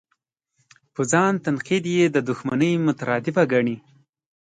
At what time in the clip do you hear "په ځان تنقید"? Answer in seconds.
0.93-1.85